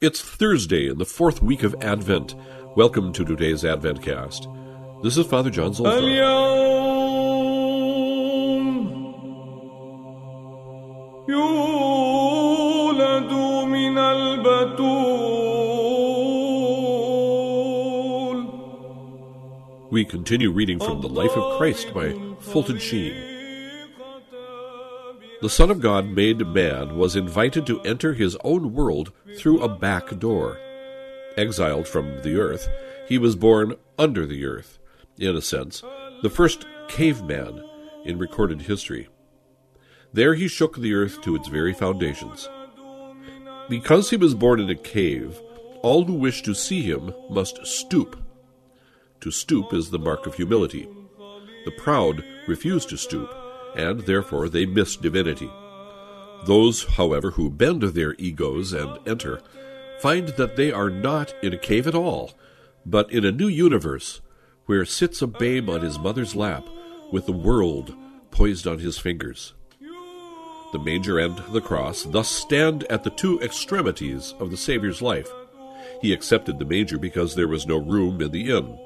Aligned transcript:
It's 0.00 0.22
Thursday 0.22 0.88
in 0.88 0.96
the 0.96 1.04
fourth 1.04 1.42
week 1.42 1.62
of 1.62 1.74
Advent. 1.82 2.34
Welcome 2.74 3.12
to 3.12 3.22
today's 3.22 3.66
Advent 3.66 4.02
cast. 4.02 4.48
This 5.02 5.18
is 5.18 5.26
Father 5.26 5.50
John 5.50 5.72
Zuhlsdorf. 5.74 6.00
We 19.90 20.06
continue 20.06 20.50
reading 20.50 20.78
from 20.78 21.02
The 21.02 21.10
Life 21.10 21.36
of 21.36 21.58
Christ 21.58 21.92
by 21.92 22.18
Fulton 22.40 22.78
Sheen. 22.78 23.29
The 25.40 25.48
Son 25.48 25.70
of 25.70 25.80
God 25.80 26.10
made 26.10 26.46
man 26.46 26.98
was 26.98 27.16
invited 27.16 27.66
to 27.66 27.80
enter 27.80 28.12
his 28.12 28.36
own 28.44 28.74
world 28.74 29.10
through 29.38 29.62
a 29.62 29.74
back 29.74 30.18
door. 30.18 30.58
Exiled 31.38 31.88
from 31.88 32.20
the 32.20 32.38
earth, 32.38 32.68
he 33.08 33.16
was 33.16 33.36
born 33.36 33.76
under 33.98 34.26
the 34.26 34.44
earth, 34.44 34.78
in 35.16 35.34
a 35.34 35.40
sense, 35.40 35.82
the 36.22 36.28
first 36.28 36.66
caveman 36.88 37.64
in 38.04 38.18
recorded 38.18 38.62
history. 38.62 39.08
There 40.12 40.34
he 40.34 40.46
shook 40.46 40.76
the 40.76 40.92
earth 40.92 41.22
to 41.22 41.36
its 41.36 41.48
very 41.48 41.72
foundations. 41.72 42.46
Because 43.70 44.10
he 44.10 44.18
was 44.18 44.34
born 44.34 44.60
in 44.60 44.68
a 44.68 44.74
cave, 44.74 45.40
all 45.80 46.04
who 46.04 46.14
wish 46.14 46.42
to 46.42 46.54
see 46.54 46.82
him 46.82 47.14
must 47.30 47.64
stoop. 47.64 48.22
To 49.22 49.30
stoop 49.30 49.72
is 49.72 49.88
the 49.88 49.98
mark 49.98 50.26
of 50.26 50.34
humility. 50.34 50.86
The 51.64 51.72
proud 51.78 52.22
refuse 52.46 52.84
to 52.86 52.98
stoop 52.98 53.39
and 53.74 54.00
therefore 54.00 54.48
they 54.48 54.66
miss 54.66 54.96
divinity. 54.96 55.50
Those, 56.46 56.84
however, 56.84 57.32
who 57.32 57.50
bend 57.50 57.82
their 57.82 58.14
egos 58.18 58.72
and 58.72 58.98
enter, 59.06 59.40
find 60.00 60.28
that 60.28 60.56
they 60.56 60.72
are 60.72 60.90
not 60.90 61.34
in 61.42 61.52
a 61.52 61.58
cave 61.58 61.86
at 61.86 61.94
all, 61.94 62.32
but 62.86 63.10
in 63.12 63.24
a 63.24 63.32
new 63.32 63.48
universe, 63.48 64.20
where 64.66 64.84
sits 64.84 65.20
a 65.20 65.26
babe 65.26 65.68
on 65.68 65.82
his 65.82 65.98
mother's 65.98 66.34
lap, 66.34 66.66
with 67.12 67.26
the 67.26 67.32
world 67.32 67.94
poised 68.30 68.66
on 68.66 68.78
his 68.78 68.98
fingers. 68.98 69.52
The 70.72 70.78
manger 70.78 71.18
and 71.18 71.36
the 71.52 71.60
cross 71.60 72.04
thus 72.04 72.28
stand 72.28 72.84
at 72.84 73.02
the 73.02 73.10
two 73.10 73.40
extremities 73.40 74.34
of 74.38 74.50
the 74.50 74.56
Saviour's 74.56 75.02
life. 75.02 75.28
He 76.00 76.12
accepted 76.12 76.58
the 76.58 76.64
manger 76.64 76.96
because 76.96 77.34
there 77.34 77.48
was 77.48 77.66
no 77.66 77.76
room 77.76 78.22
in 78.22 78.30
the 78.30 78.50
inn. 78.50 78.78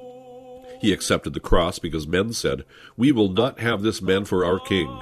He 0.84 0.92
accepted 0.92 1.32
the 1.32 1.40
cross 1.40 1.78
because 1.78 2.06
men 2.06 2.34
said, 2.34 2.66
We 2.94 3.10
will 3.10 3.30
not 3.30 3.58
have 3.58 3.80
this 3.80 4.02
man 4.02 4.26
for 4.26 4.44
our 4.44 4.60
king. 4.60 5.00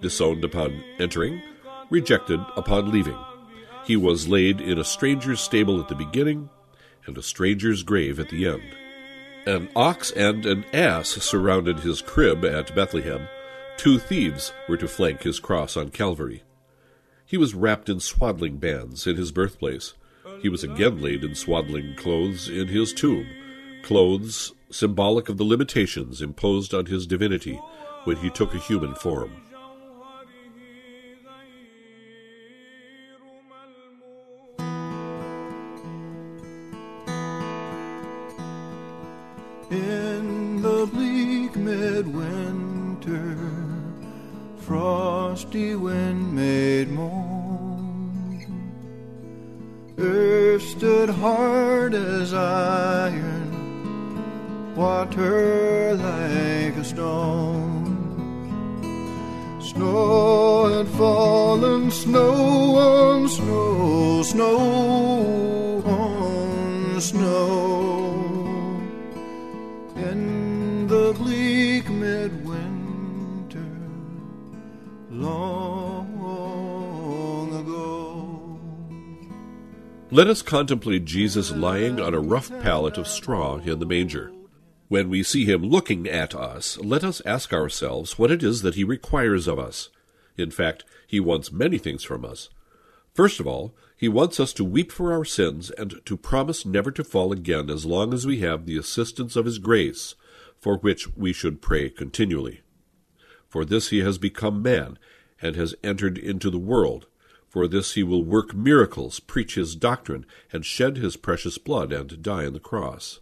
Disowned 0.00 0.44
upon 0.44 0.84
entering, 1.00 1.42
rejected 1.90 2.38
upon 2.56 2.92
leaving. 2.92 3.18
He 3.84 3.96
was 3.96 4.28
laid 4.28 4.60
in 4.60 4.78
a 4.78 4.84
stranger's 4.84 5.40
stable 5.40 5.80
at 5.80 5.88
the 5.88 5.96
beginning, 5.96 6.48
and 7.06 7.18
a 7.18 7.24
stranger's 7.24 7.82
grave 7.82 8.20
at 8.20 8.28
the 8.28 8.46
end. 8.46 8.62
An 9.46 9.68
ox 9.74 10.12
and 10.12 10.46
an 10.46 10.64
ass 10.72 11.08
surrounded 11.08 11.80
his 11.80 12.00
crib 12.00 12.44
at 12.44 12.72
Bethlehem. 12.72 13.26
Two 13.76 13.98
thieves 13.98 14.52
were 14.68 14.76
to 14.76 14.86
flank 14.86 15.24
his 15.24 15.40
cross 15.40 15.76
on 15.76 15.90
Calvary. 15.90 16.44
He 17.26 17.36
was 17.36 17.52
wrapped 17.52 17.88
in 17.88 17.98
swaddling 17.98 18.58
bands 18.58 19.08
in 19.08 19.16
his 19.16 19.32
birthplace. 19.32 19.94
He 20.40 20.48
was 20.48 20.62
again 20.62 21.02
laid 21.02 21.24
in 21.24 21.34
swaddling 21.34 21.96
clothes 21.96 22.48
in 22.48 22.68
his 22.68 22.92
tomb 22.92 23.26
clothes 23.82 24.52
symbolic 24.70 25.28
of 25.28 25.36
the 25.36 25.44
limitations 25.44 26.22
imposed 26.22 26.72
on 26.72 26.86
his 26.86 27.06
divinity 27.06 27.60
when 28.04 28.16
he 28.16 28.30
took 28.30 28.54
a 28.54 28.58
human 28.58 28.94
form. 28.94 29.30
In 39.70 40.60
the 40.60 40.86
bleak 40.86 41.56
midwinter, 41.56 43.36
frosty 44.58 45.74
wind 45.74 46.34
made 46.34 46.90
moan. 46.90 47.22
Earth 49.98 50.62
stood 50.62 51.08
hard 51.08 51.94
as 51.94 52.34
iron 52.34 53.31
water 54.76 55.94
like 55.96 56.76
a 56.76 56.84
stone. 56.84 57.90
Snow 59.60 60.66
had 60.76 60.88
fallen, 60.96 61.90
snow 61.90 62.76
on 62.76 63.28
snow, 63.28 64.22
snow 64.22 65.82
on 65.84 67.00
snow. 67.00 68.80
In 69.96 70.86
the 70.88 71.14
bleak 71.18 71.88
midwinter, 71.90 73.66
long 75.10 76.08
ago. 77.60 78.58
Let 80.10 80.26
us 80.28 80.42
contemplate 80.42 81.04
Jesus 81.04 81.50
lying 81.50 82.00
on 82.00 82.14
a 82.14 82.20
rough 82.20 82.50
pallet 82.62 82.98
of 82.98 83.06
straw 83.06 83.58
in 83.58 83.78
the 83.78 83.86
manger. 83.86 84.32
When 84.92 85.08
we 85.08 85.22
see 85.22 85.46
him 85.46 85.62
looking 85.62 86.06
at 86.06 86.34
us, 86.34 86.76
let 86.76 87.02
us 87.02 87.22
ask 87.24 87.50
ourselves 87.54 88.18
what 88.18 88.30
it 88.30 88.42
is 88.42 88.60
that 88.60 88.74
he 88.74 88.84
requires 88.84 89.48
of 89.48 89.58
us. 89.58 89.88
In 90.36 90.50
fact, 90.50 90.84
he 91.06 91.18
wants 91.18 91.50
many 91.50 91.78
things 91.78 92.04
from 92.04 92.26
us. 92.26 92.50
First 93.14 93.40
of 93.40 93.46
all, 93.46 93.74
he 93.96 94.06
wants 94.06 94.38
us 94.38 94.52
to 94.52 94.66
weep 94.66 94.92
for 94.92 95.10
our 95.10 95.24
sins 95.24 95.70
and 95.70 95.94
to 96.04 96.16
promise 96.18 96.66
never 96.66 96.90
to 96.90 97.04
fall 97.04 97.32
again 97.32 97.70
as 97.70 97.86
long 97.86 98.12
as 98.12 98.26
we 98.26 98.40
have 98.40 98.66
the 98.66 98.76
assistance 98.76 99.34
of 99.34 99.46
his 99.46 99.56
grace, 99.56 100.14
for 100.60 100.76
which 100.76 101.16
we 101.16 101.32
should 101.32 101.62
pray 101.62 101.88
continually. 101.88 102.60
For 103.48 103.64
this 103.64 103.88
he 103.88 104.00
has 104.00 104.18
become 104.18 104.60
man, 104.60 104.98
and 105.40 105.56
has 105.56 105.74
entered 105.82 106.18
into 106.18 106.50
the 106.50 106.58
world. 106.58 107.06
For 107.48 107.66
this 107.66 107.94
he 107.94 108.02
will 108.02 108.24
work 108.24 108.52
miracles, 108.54 109.20
preach 109.20 109.54
his 109.54 109.74
doctrine, 109.74 110.26
and 110.52 110.66
shed 110.66 110.98
his 110.98 111.16
precious 111.16 111.56
blood, 111.56 111.94
and 111.94 112.20
die 112.20 112.44
on 112.44 112.52
the 112.52 112.60
cross. 112.60 113.20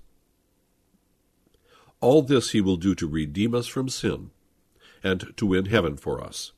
All 2.00 2.22
this 2.22 2.50
he 2.50 2.60
will 2.60 2.76
do 2.76 2.94
to 2.94 3.06
redeem 3.06 3.54
us 3.54 3.66
from 3.66 3.88
sin 3.88 4.30
and 5.02 5.32
to 5.36 5.46
win 5.46 5.66
heaven 5.66 5.96
for 5.96 6.22
us. 6.22 6.52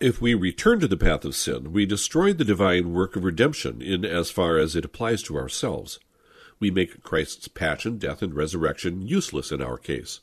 If 0.00 0.20
we 0.20 0.34
return 0.34 0.78
to 0.80 0.88
the 0.88 0.96
path 0.96 1.24
of 1.24 1.34
sin, 1.34 1.72
we 1.72 1.84
destroy 1.84 2.32
the 2.32 2.44
divine 2.44 2.92
work 2.92 3.16
of 3.16 3.24
redemption 3.24 3.82
in 3.82 4.04
as 4.04 4.30
far 4.30 4.58
as 4.58 4.76
it 4.76 4.84
applies 4.84 5.22
to 5.24 5.36
ourselves. 5.36 5.98
We 6.60 6.70
make 6.70 7.02
Christ's 7.02 7.48
passion, 7.48 7.98
death, 7.98 8.22
and 8.22 8.34
resurrection 8.34 9.02
useless 9.02 9.50
in 9.50 9.60
our 9.60 9.76
case. 9.76 10.20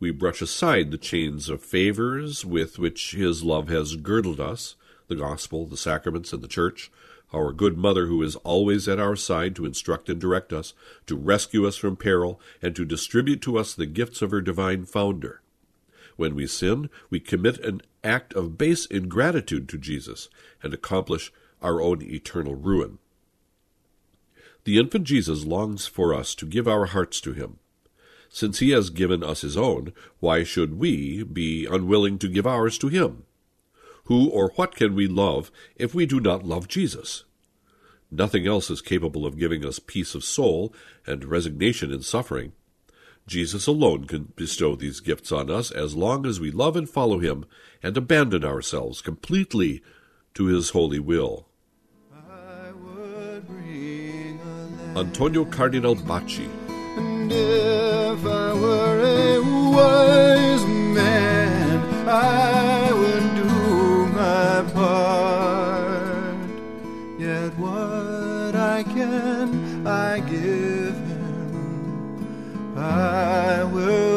We 0.00 0.10
brush 0.10 0.42
aside 0.42 0.90
the 0.90 0.98
chains 0.98 1.48
of 1.48 1.62
favors 1.62 2.44
with 2.44 2.78
which 2.78 3.12
his 3.12 3.44
love 3.44 3.68
has 3.68 3.94
girdled 3.94 4.40
us, 4.40 4.74
the 5.06 5.14
gospel, 5.14 5.66
the 5.66 5.76
sacraments, 5.76 6.32
and 6.32 6.42
the 6.42 6.48
church, 6.48 6.90
our 7.32 7.52
good 7.52 7.76
mother 7.76 8.06
who 8.06 8.22
is 8.22 8.36
always 8.36 8.88
at 8.88 9.00
our 9.00 9.16
side 9.16 9.56
to 9.56 9.64
instruct 9.64 10.08
and 10.08 10.20
direct 10.20 10.52
us, 10.52 10.74
to 11.06 11.16
rescue 11.16 11.66
us 11.66 11.76
from 11.76 11.96
peril, 11.96 12.40
and 12.60 12.76
to 12.76 12.84
distribute 12.84 13.40
to 13.42 13.58
us 13.58 13.74
the 13.74 13.86
gifts 13.86 14.22
of 14.22 14.30
her 14.30 14.40
divine 14.40 14.84
founder. 14.84 15.40
When 16.16 16.34
we 16.34 16.46
sin, 16.46 16.90
we 17.10 17.20
commit 17.20 17.58
an 17.58 17.82
act 18.04 18.34
of 18.34 18.58
base 18.58 18.86
ingratitude 18.86 19.68
to 19.70 19.78
Jesus 19.78 20.28
and 20.62 20.74
accomplish 20.74 21.32
our 21.62 21.80
own 21.80 22.02
eternal 22.02 22.54
ruin. 22.54 22.98
The 24.64 24.78
infant 24.78 25.04
Jesus 25.04 25.44
longs 25.44 25.86
for 25.86 26.14
us 26.14 26.34
to 26.36 26.46
give 26.46 26.68
our 26.68 26.86
hearts 26.86 27.20
to 27.22 27.32
him. 27.32 27.58
Since 28.28 28.60
he 28.60 28.70
has 28.70 28.90
given 28.90 29.22
us 29.22 29.42
his 29.42 29.56
own, 29.56 29.92
why 30.20 30.44
should 30.44 30.78
we 30.78 31.22
be 31.22 31.66
unwilling 31.66 32.18
to 32.18 32.28
give 32.28 32.46
ours 32.46 32.78
to 32.78 32.88
him? 32.88 33.24
Who 34.12 34.28
or 34.28 34.52
what 34.56 34.74
can 34.74 34.94
we 34.94 35.06
love 35.06 35.50
if 35.74 35.94
we 35.94 36.04
do 36.04 36.20
not 36.20 36.44
love 36.44 36.68
Jesus? 36.68 37.24
Nothing 38.10 38.46
else 38.46 38.68
is 38.68 38.82
capable 38.82 39.24
of 39.24 39.38
giving 39.38 39.64
us 39.64 39.78
peace 39.78 40.14
of 40.14 40.22
soul 40.22 40.74
and 41.06 41.24
resignation 41.24 41.90
in 41.90 42.02
suffering. 42.02 42.52
Jesus 43.26 43.66
alone 43.66 44.04
can 44.04 44.34
bestow 44.36 44.76
these 44.76 45.00
gifts 45.00 45.32
on 45.32 45.48
us 45.48 45.70
as 45.70 45.94
long 45.94 46.26
as 46.26 46.38
we 46.38 46.50
love 46.50 46.76
and 46.76 46.90
follow 46.90 47.20
him 47.20 47.46
and 47.82 47.96
abandon 47.96 48.44
ourselves 48.44 49.00
completely 49.00 49.82
to 50.34 50.44
his 50.44 50.68
holy 50.76 50.98
will. 50.98 51.48
Antonio 54.94 55.46
Cardinal 55.46 55.96
Bacci. 55.96 56.50
I 68.82 68.84
can, 68.84 69.86
I 69.86 70.18
give 70.18 70.96
him. 70.96 72.76
I 72.76 73.62
will. 73.62 74.11